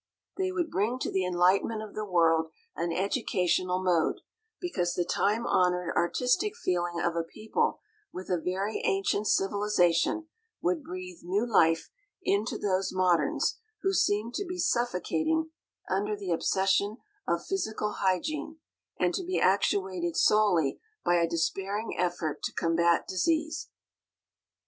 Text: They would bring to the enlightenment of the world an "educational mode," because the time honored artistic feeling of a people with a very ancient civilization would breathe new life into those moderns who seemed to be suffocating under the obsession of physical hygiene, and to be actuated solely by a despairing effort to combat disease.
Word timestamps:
They 0.35 0.51
would 0.51 0.71
bring 0.71 0.97
to 0.97 1.11
the 1.11 1.23
enlightenment 1.27 1.83
of 1.83 1.93
the 1.93 2.03
world 2.09 2.49
an 2.75 2.91
"educational 2.91 3.83
mode," 3.83 4.21
because 4.59 4.95
the 4.95 5.05
time 5.05 5.45
honored 5.45 5.95
artistic 5.95 6.55
feeling 6.57 6.99
of 6.99 7.15
a 7.15 7.21
people 7.21 7.79
with 8.11 8.27
a 8.27 8.41
very 8.41 8.81
ancient 8.83 9.27
civilization 9.27 10.25
would 10.59 10.81
breathe 10.81 11.19
new 11.21 11.45
life 11.45 11.91
into 12.23 12.57
those 12.57 12.91
moderns 12.91 13.59
who 13.83 13.93
seemed 13.93 14.33
to 14.33 14.43
be 14.43 14.57
suffocating 14.57 15.51
under 15.87 16.15
the 16.17 16.31
obsession 16.31 16.97
of 17.27 17.45
physical 17.45 17.97
hygiene, 17.99 18.57
and 18.99 19.13
to 19.13 19.23
be 19.23 19.39
actuated 19.39 20.17
solely 20.17 20.79
by 21.05 21.17
a 21.17 21.29
despairing 21.29 21.95
effort 21.99 22.41
to 22.41 22.51
combat 22.53 23.07
disease. 23.07 23.69